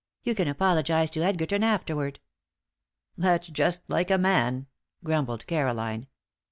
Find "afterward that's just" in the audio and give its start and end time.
1.63-3.83